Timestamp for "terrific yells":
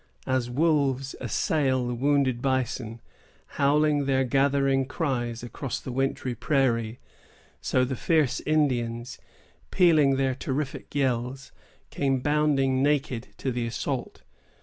10.33-11.51